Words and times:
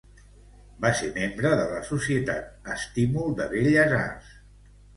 Va 0.85 0.89
ser 1.01 1.09
membre 1.17 1.51
de 1.59 1.67
la 1.75 1.83
Societat 1.91 2.73
Estímul 2.79 3.39
de 3.43 3.49
Belles 3.55 3.95
Arts. 4.03 4.35